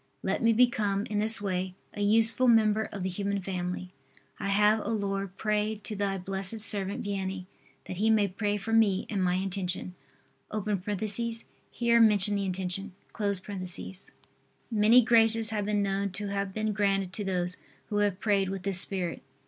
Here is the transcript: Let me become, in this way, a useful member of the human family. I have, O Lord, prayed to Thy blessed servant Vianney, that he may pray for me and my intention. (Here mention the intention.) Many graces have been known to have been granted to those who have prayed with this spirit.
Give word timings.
Let 0.23 0.41
me 0.41 0.51
become, 0.51 1.05
in 1.11 1.19
this 1.19 1.39
way, 1.39 1.75
a 1.93 2.01
useful 2.01 2.47
member 2.47 2.89
of 2.91 3.03
the 3.03 3.09
human 3.09 3.39
family. 3.39 3.93
I 4.39 4.47
have, 4.47 4.81
O 4.83 4.89
Lord, 4.89 5.37
prayed 5.37 5.83
to 5.83 5.95
Thy 5.95 6.17
blessed 6.17 6.57
servant 6.57 7.03
Vianney, 7.05 7.45
that 7.85 7.97
he 7.97 8.09
may 8.09 8.27
pray 8.27 8.57
for 8.57 8.73
me 8.73 9.05
and 9.11 9.23
my 9.23 9.35
intention. 9.35 9.93
(Here 10.51 11.99
mention 11.99 12.35
the 12.35 12.45
intention.) 12.47 12.93
Many 14.71 15.03
graces 15.03 15.49
have 15.51 15.65
been 15.65 15.83
known 15.83 16.09
to 16.13 16.29
have 16.29 16.51
been 16.51 16.73
granted 16.73 17.13
to 17.13 17.23
those 17.23 17.57
who 17.89 17.97
have 17.97 18.19
prayed 18.19 18.49
with 18.49 18.63
this 18.63 18.81
spirit. 18.81 19.21